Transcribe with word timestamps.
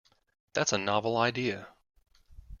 That's 0.53 0.73
a 0.73 0.79
novel 0.79 1.15
idea. 1.15 1.67